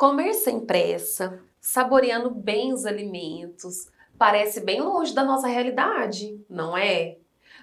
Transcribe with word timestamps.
Comer 0.00 0.32
sem 0.32 0.60
pressa, 0.60 1.42
saboreando 1.60 2.30
bem 2.30 2.72
os 2.72 2.86
alimentos, 2.86 3.90
parece 4.16 4.62
bem 4.62 4.80
longe 4.80 5.12
da 5.12 5.22
nossa 5.22 5.46
realidade, 5.46 6.42
não 6.48 6.74
é? 6.74 7.18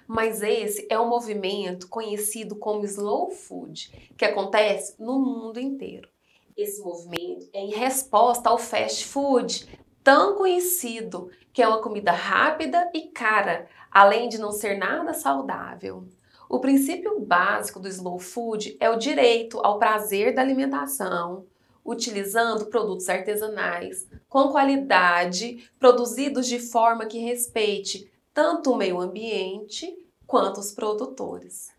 Mas 0.06 0.40
esse 0.40 0.86
é 0.88 0.96
um 1.00 1.08
movimento 1.08 1.88
conhecido 1.88 2.54
como 2.54 2.84
slow 2.84 3.32
food, 3.32 4.12
que 4.16 4.24
acontece 4.24 4.94
no 5.00 5.18
mundo 5.18 5.58
inteiro. 5.58 6.08
Esse 6.56 6.80
movimento 6.80 7.48
é 7.52 7.58
em 7.58 7.70
resposta 7.70 8.50
ao 8.50 8.56
fast 8.56 9.04
food, 9.06 9.68
tão 10.04 10.36
conhecido, 10.36 11.32
que 11.52 11.60
é 11.60 11.66
uma 11.66 11.82
comida 11.82 12.12
rápida 12.12 12.88
e 12.94 13.08
cara, 13.08 13.66
além 13.90 14.28
de 14.28 14.38
não 14.38 14.52
ser 14.52 14.78
nada 14.78 15.12
saudável. 15.12 16.06
O 16.48 16.60
princípio 16.60 17.18
básico 17.18 17.80
do 17.80 17.88
slow 17.88 18.20
food 18.20 18.76
é 18.78 18.88
o 18.88 18.96
direito 18.96 19.58
ao 19.58 19.80
prazer 19.80 20.36
da 20.36 20.40
alimentação, 20.40 21.44
utilizando 21.88 22.66
produtos 22.66 23.08
artesanais 23.08 24.06
com 24.28 24.48
qualidade, 24.48 25.70
produzidos 25.78 26.46
de 26.46 26.58
forma 26.58 27.06
que 27.06 27.18
respeite 27.18 28.10
tanto 28.34 28.72
o 28.72 28.76
meio 28.76 29.00
ambiente 29.00 30.06
quanto 30.26 30.60
os 30.60 30.70
produtores. 30.70 31.70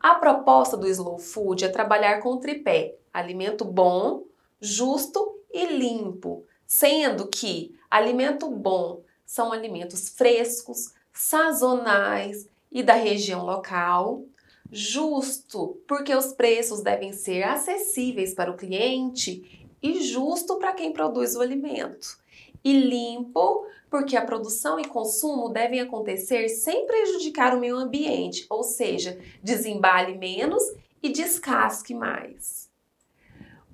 A 0.00 0.16
proposta 0.16 0.76
do 0.76 0.88
slow 0.88 1.16
food 1.16 1.64
é 1.64 1.68
trabalhar 1.68 2.18
com 2.20 2.30
o 2.30 2.40
tripé 2.40 2.96
alimento 3.14 3.64
bom, 3.64 4.24
justo 4.60 5.38
e 5.52 5.66
limpo, 5.66 6.44
sendo 6.66 7.28
que 7.28 7.78
alimento 7.88 8.50
bom 8.50 9.02
são 9.24 9.52
alimentos 9.52 10.08
frescos, 10.08 10.92
sazonais 11.12 12.48
e 12.70 12.82
da 12.82 12.94
região 12.94 13.44
local. 13.44 14.24
Justo, 14.74 15.82
porque 15.86 16.14
os 16.14 16.32
preços 16.32 16.80
devem 16.80 17.12
ser 17.12 17.42
acessíveis 17.42 18.32
para 18.32 18.50
o 18.50 18.56
cliente 18.56 19.68
e 19.82 20.00
justo 20.02 20.56
para 20.56 20.72
quem 20.72 20.94
produz 20.94 21.36
o 21.36 21.42
alimento. 21.42 22.18
E 22.64 22.72
limpo, 22.72 23.66
porque 23.90 24.16
a 24.16 24.24
produção 24.24 24.80
e 24.80 24.86
consumo 24.86 25.50
devem 25.50 25.80
acontecer 25.80 26.48
sem 26.48 26.86
prejudicar 26.86 27.54
o 27.54 27.60
meio 27.60 27.76
ambiente, 27.76 28.46
ou 28.48 28.62
seja, 28.62 29.20
desembale 29.42 30.16
menos 30.16 30.62
e 31.02 31.10
descasque 31.10 31.92
mais. 31.92 32.70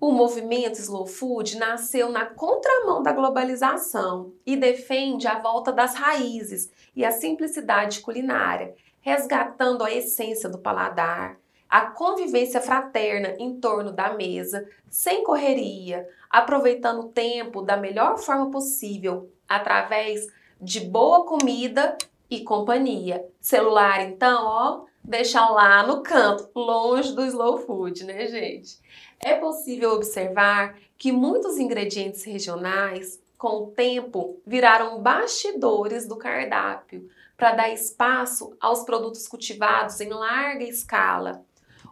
O 0.00 0.10
movimento 0.10 0.80
Slow 0.80 1.06
Food 1.06 1.58
nasceu 1.58 2.08
na 2.08 2.26
contramão 2.26 3.04
da 3.04 3.12
globalização 3.12 4.32
e 4.44 4.56
defende 4.56 5.28
a 5.28 5.38
volta 5.38 5.70
das 5.70 5.94
raízes 5.94 6.68
e 6.96 7.04
a 7.04 7.12
simplicidade 7.12 8.00
culinária, 8.00 8.74
resgatando 9.08 9.82
a 9.82 9.90
essência 9.90 10.50
do 10.50 10.58
paladar, 10.58 11.38
a 11.66 11.86
convivência 11.86 12.60
fraterna 12.60 13.34
em 13.38 13.58
torno 13.58 13.90
da 13.90 14.12
mesa, 14.12 14.68
sem 14.90 15.24
correria, 15.24 16.06
aproveitando 16.28 17.00
o 17.00 17.08
tempo 17.08 17.62
da 17.62 17.74
melhor 17.74 18.18
forma 18.18 18.50
possível, 18.50 19.32
através 19.48 20.26
de 20.60 20.80
boa 20.80 21.24
comida 21.24 21.96
e 22.28 22.44
companhia. 22.44 23.24
Celular, 23.40 24.02
então, 24.02 24.44
ó, 24.44 24.84
deixa 25.02 25.48
lá 25.48 25.86
no 25.86 26.02
canto, 26.02 26.50
longe 26.54 27.14
do 27.14 27.24
slow 27.24 27.56
food, 27.56 28.04
né, 28.04 28.26
gente? 28.26 28.78
É 29.18 29.36
possível 29.36 29.92
observar 29.92 30.76
que 30.98 31.10
muitos 31.10 31.56
ingredientes 31.56 32.24
regionais, 32.24 33.22
com 33.38 33.62
o 33.62 33.66
tempo, 33.68 34.38
viraram 34.46 35.00
bastidores 35.00 36.06
do 36.06 36.16
cardápio 36.16 37.08
para 37.38 37.52
dar 37.52 37.72
espaço 37.72 38.56
aos 38.60 38.82
produtos 38.82 39.28
cultivados 39.28 40.00
em 40.00 40.08
larga 40.08 40.64
escala. 40.64 41.44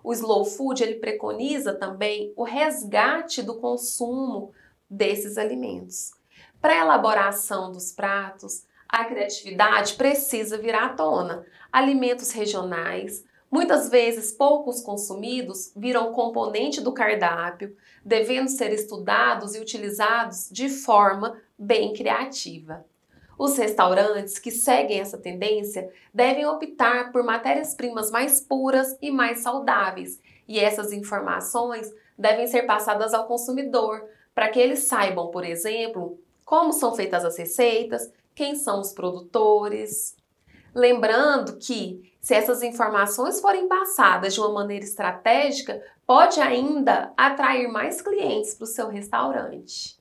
O 0.03 0.13
slow 0.13 0.45
food 0.45 0.83
ele 0.83 0.97
preconiza 0.97 1.73
também 1.73 2.33
o 2.37 2.43
resgate 2.43 3.43
do 3.43 3.55
consumo 3.55 4.53
desses 4.91 5.39
alimentos. 5.39 6.11
Para 6.61 6.73
a 6.75 6.85
elaboração 6.85 7.71
dos 7.71 7.93
pratos, 7.93 8.67
a 8.89 9.05
criatividade 9.05 9.95
precisa 9.95 10.59
vir 10.59 10.75
à 10.75 10.89
tona. 10.89 11.47
Alimentos 11.73 12.33
regionais, 12.33 13.25
muitas 13.49 13.89
vezes 13.89 14.33
poucos 14.33 14.81
consumidos, 14.81 15.73
viram 15.77 16.13
componente 16.13 16.81
do 16.81 16.93
cardápio, 16.93 17.77
devendo 18.05 18.49
ser 18.49 18.73
estudados 18.73 19.55
e 19.55 19.61
utilizados 19.61 20.49
de 20.51 20.69
forma 20.69 21.41
bem 21.57 21.93
criativa. 21.93 22.85
Os 23.39 23.57
restaurantes 23.59 24.39
que 24.39 24.51
seguem 24.51 25.01
essa 25.01 25.19
tendência 25.19 25.91
devem 26.13 26.47
optar 26.47 27.13
por 27.13 27.23
matérias-primas 27.23 28.11
mais 28.11 28.41
puras 28.41 28.97
e 29.01 29.11
mais 29.11 29.41
saudáveis, 29.41 30.21
e 30.49 30.59
essas 30.59 30.93
informações 30.93 31.93
devem 32.19 32.47
ser 32.47 32.63
passadas 32.63 33.13
ao 33.13 33.27
consumidor 33.27 34.03
para 34.35 34.49
que 34.49 34.59
eles 34.59 34.81
saibam, 34.81 35.31
por 35.31 35.45
exemplo, 35.45 36.19
como 36.45 36.73
são 36.73 36.95
feitas 36.95 37.25
as 37.25 37.37
receitas, 37.37 38.11
quem 38.35 38.55
são 38.55 38.81
os 38.81 38.93
produtores. 38.93 40.17
Lembrando 40.75 41.57
que, 41.57 42.13
se 42.21 42.35
essas 42.35 42.63
informações 42.63 43.41
forem 43.41 43.67
passadas 43.67 44.35
de 44.35 44.41
uma 44.41 44.53
maneira 44.53 44.85
estratégica, 44.85 45.83
pode 46.07 46.41
ainda 46.41 47.13
atrair 47.17 47.67
mais 47.69 48.03
clientes 48.03 48.55
para 48.55 48.65
o 48.65 48.69
seu 48.69 48.89
restaurante. 48.89 49.96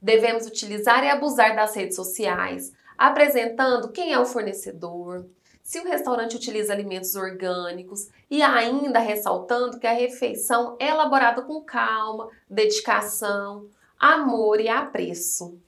Devemos 0.00 0.46
utilizar 0.46 1.04
e 1.04 1.10
abusar 1.10 1.56
das 1.56 1.74
redes 1.74 1.96
sociais, 1.96 2.72
apresentando 2.96 3.90
quem 3.90 4.12
é 4.12 4.18
o 4.18 4.26
fornecedor, 4.26 5.26
se 5.62 5.78
o 5.80 5.84
restaurante 5.84 6.34
utiliza 6.34 6.72
alimentos 6.72 7.14
orgânicos 7.14 8.08
e 8.30 8.40
ainda 8.40 8.98
ressaltando 9.00 9.78
que 9.78 9.86
a 9.86 9.92
refeição 9.92 10.76
é 10.78 10.88
elaborada 10.88 11.42
com 11.42 11.60
calma, 11.60 12.30
dedicação, 12.48 13.68
amor 13.98 14.60
e 14.60 14.68
apreço. 14.68 15.60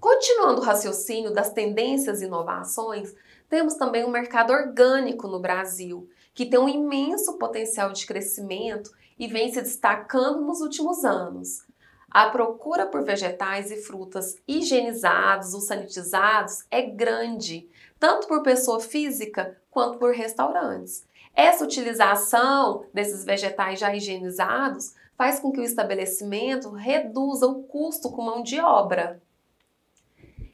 Continuando 0.00 0.60
o 0.60 0.64
raciocínio 0.64 1.32
das 1.32 1.52
tendências 1.52 2.20
e 2.20 2.24
inovações, 2.24 3.14
temos 3.48 3.74
também 3.74 4.02
o 4.02 4.08
um 4.08 4.10
mercado 4.10 4.52
orgânico 4.52 5.28
no 5.28 5.38
Brasil, 5.38 6.08
que 6.34 6.46
tem 6.46 6.58
um 6.58 6.68
imenso 6.68 7.38
potencial 7.38 7.92
de 7.92 8.04
crescimento 8.04 8.90
e 9.16 9.28
vem 9.28 9.52
se 9.52 9.62
destacando 9.62 10.40
nos 10.40 10.60
últimos 10.60 11.04
anos. 11.04 11.64
A 12.12 12.28
procura 12.28 12.84
por 12.84 13.02
vegetais 13.02 13.70
e 13.70 13.76
frutas 13.76 14.36
higienizados 14.46 15.54
ou 15.54 15.62
sanitizados 15.62 16.62
é 16.70 16.82
grande, 16.82 17.66
tanto 17.98 18.28
por 18.28 18.42
pessoa 18.42 18.80
física 18.80 19.56
quanto 19.70 19.96
por 19.96 20.12
restaurantes. 20.12 21.06
Essa 21.34 21.64
utilização 21.64 22.84
desses 22.92 23.24
vegetais 23.24 23.80
já 23.80 23.96
higienizados 23.96 24.92
faz 25.16 25.40
com 25.40 25.50
que 25.50 25.60
o 25.60 25.64
estabelecimento 25.64 26.68
reduza 26.70 27.46
o 27.46 27.62
custo 27.62 28.10
com 28.10 28.20
mão 28.20 28.42
de 28.42 28.60
obra. 28.60 29.22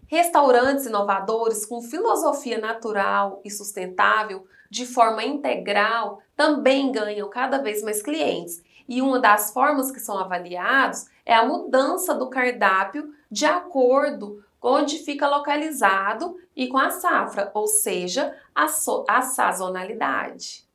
Restaurantes 0.07 0.87
inovadores 0.87 1.67
com 1.67 1.83
filosofia 1.83 2.59
natural 2.59 3.41
e 3.45 3.51
sustentável, 3.51 4.47
de 4.71 4.87
forma 4.87 5.25
integral, 5.25 6.23
também 6.37 6.93
ganham 6.93 7.29
cada 7.29 7.59
vez 7.59 7.83
mais 7.83 8.01
clientes. 8.01 8.63
E 8.89 9.03
uma 9.03 9.19
das 9.19 9.53
formas 9.53 9.91
que 9.91 10.01
são 10.01 10.17
avaliados 10.17 11.07
é 11.29 11.35
a 11.35 11.45
mudança 11.45 12.15
do 12.15 12.31
cardápio 12.31 13.13
de 13.31 13.45
acordo 13.45 14.43
com 14.59 14.69
onde 14.69 14.99
fica 14.99 15.29
localizado 15.29 16.37
e 16.57 16.69
com 16.69 16.79
a 16.79 16.91
safra, 16.91 17.51
ou 17.55 17.69
seja, 17.69 18.35
a, 18.55 18.67
so 18.67 19.05
a 19.07 19.21
sazonalidade. 19.21 20.67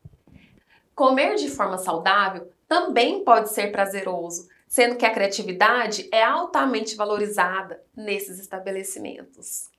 Comer 0.94 1.36
de 1.36 1.50
forma 1.50 1.80
saudável 1.80 2.50
também 2.68 3.24
pode 3.24 3.50
ser 3.50 3.72
prazeroso, 3.72 4.47
sendo 4.68 4.96
que 4.96 5.06
a 5.06 5.14
criatividade 5.14 6.08
é 6.12 6.24
altamente 6.24 6.96
valorizada 6.96 7.81
nesses 7.97 8.40
estabelecimentos. 8.40 9.72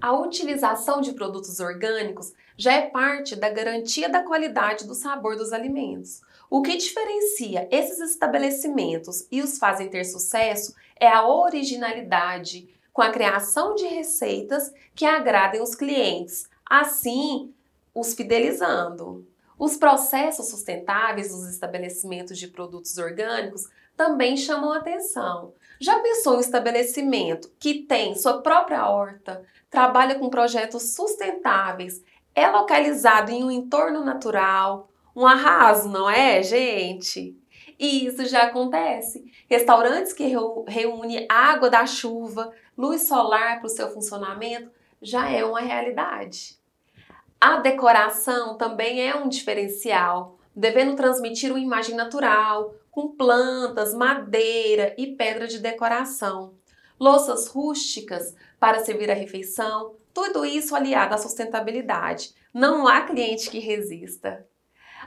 A 0.00 0.12
utilização 0.12 1.02
de 1.02 1.12
produtos 1.12 1.60
orgânicos 1.60 2.32
já 2.56 2.72
é 2.72 2.88
parte 2.88 3.36
da 3.36 3.50
garantia 3.50 4.08
da 4.08 4.22
qualidade 4.22 4.86
do 4.86 4.94
sabor 4.94 5.36
dos 5.36 5.52
alimentos. 5.52 6.22
O 6.48 6.62
que 6.62 6.76
diferencia 6.76 7.68
esses 7.70 8.00
estabelecimentos 8.00 9.26
e 9.30 9.42
os 9.42 9.58
fazem 9.58 9.90
ter 9.90 10.04
sucesso 10.04 10.74
é 10.98 11.06
a 11.06 11.28
originalidade, 11.28 12.74
com 12.92 13.02
a 13.02 13.10
criação 13.10 13.74
de 13.74 13.86
receitas 13.86 14.72
que 14.94 15.04
agradem 15.04 15.60
os 15.60 15.74
clientes, 15.74 16.48
assim 16.64 17.52
os 17.94 18.14
fidelizando. 18.14 19.26
Os 19.58 19.76
processos 19.76 20.48
sustentáveis 20.48 21.28
dos 21.30 21.46
estabelecimentos 21.46 22.38
de 22.38 22.48
produtos 22.48 22.96
orgânicos 22.96 23.68
também 23.94 24.34
chamam 24.34 24.72
atenção. 24.72 25.52
Já 25.80 25.98
pensou 26.00 26.34
em 26.34 26.36
um 26.36 26.40
estabelecimento 26.40 27.50
que 27.58 27.82
tem 27.84 28.14
sua 28.14 28.42
própria 28.42 28.86
horta, 28.86 29.42
trabalha 29.70 30.18
com 30.18 30.28
projetos 30.28 30.94
sustentáveis, 30.94 32.04
é 32.34 32.46
localizado 32.48 33.32
em 33.32 33.42
um 33.42 33.50
entorno 33.50 34.04
natural? 34.04 34.90
Um 35.16 35.26
arraso, 35.26 35.88
não 35.88 36.08
é, 36.08 36.42
gente? 36.42 37.34
E 37.78 38.04
isso 38.04 38.26
já 38.26 38.42
acontece. 38.42 39.24
Restaurantes 39.48 40.12
que 40.12 40.30
reúnem 40.68 41.26
água 41.30 41.70
da 41.70 41.86
chuva, 41.86 42.52
luz 42.76 43.08
solar 43.08 43.58
para 43.58 43.66
o 43.66 43.70
seu 43.70 43.90
funcionamento, 43.90 44.70
já 45.00 45.30
é 45.30 45.42
uma 45.42 45.60
realidade. 45.60 46.58
A 47.40 47.56
decoração 47.56 48.58
também 48.58 49.08
é 49.08 49.16
um 49.16 49.30
diferencial, 49.30 50.38
devendo 50.54 50.96
transmitir 50.96 51.50
uma 51.50 51.60
imagem 51.60 51.94
natural, 51.94 52.74
com 52.90 53.08
plantas, 53.08 53.94
madeira 53.94 54.94
e 54.98 55.08
pedra 55.14 55.46
de 55.46 55.58
decoração. 55.58 56.54
Louças 56.98 57.46
rústicas 57.46 58.34
para 58.58 58.84
servir 58.84 59.10
a 59.10 59.14
refeição, 59.14 59.94
tudo 60.12 60.44
isso 60.44 60.74
aliado 60.74 61.14
à 61.14 61.18
sustentabilidade. 61.18 62.34
Não 62.52 62.86
há 62.86 63.02
cliente 63.02 63.48
que 63.48 63.58
resista. 63.58 64.46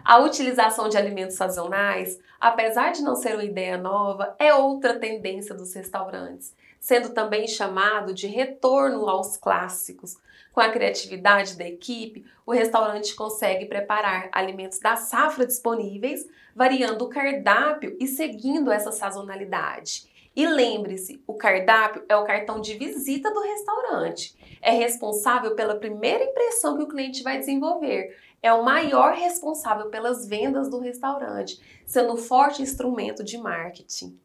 A 0.04 0.20
utilização 0.20 0.90
de 0.90 0.98
alimentos 0.98 1.36
sazonais, 1.36 2.20
apesar 2.40 2.92
de 2.92 3.02
não 3.02 3.16
ser 3.16 3.34
uma 3.36 3.44
ideia 3.44 3.78
nova, 3.78 4.36
é 4.40 4.54
outra 4.54 4.98
tendência 4.98 5.54
dos 5.54 5.74
restaurantes, 5.74 6.56
sendo 6.80 7.10
também 7.10 7.48
chamado 7.48 8.14
de 8.14 8.28
retorno 8.28 9.08
aos 9.10 9.38
clássicos. 9.38 10.18
Com 10.52 10.62
a 10.62 10.70
criatividade 10.70 11.58
da 11.58 11.68
equipe, 11.68 12.26
o 12.46 12.52
restaurante 12.52 13.16
consegue 13.16 13.66
preparar 13.66 14.30
alimentos 14.32 14.80
da 14.80 14.96
safra 14.96 15.48
disponíveis, 15.48 16.28
variando 16.56 17.06
o 17.06 17.10
cardápio 17.10 17.98
e 18.00 18.08
seguindo 18.08 18.72
essa 18.72 18.92
sazonalidade. 18.92 20.12
E 20.36 20.48
lembre-se, 20.48 21.24
o 21.28 21.36
cardápio 21.36 22.04
é 22.10 22.16
o 22.16 22.26
cartão 22.26 22.60
de 22.60 22.76
visita 22.76 23.32
do 23.32 23.40
restaurante. 23.40 24.36
É 24.64 24.72
responsável 24.72 25.56
pela 25.56 25.76
primeira 25.76 26.24
impressão 26.24 26.78
que 26.78 26.84
o 26.84 26.88
cliente 26.88 27.22
vai 27.22 27.38
desenvolver. 27.38 28.18
É 28.42 28.54
o 28.54 28.64
maior 28.64 29.14
responsável 29.14 29.90
pelas 29.90 30.26
vendas 30.26 30.70
do 30.70 30.80
restaurante, 30.80 31.60
sendo 31.86 32.14
um 32.14 32.18
forte 32.18 32.62
instrumento 32.62 33.26
de 33.26 33.38
marketing. 33.38 34.18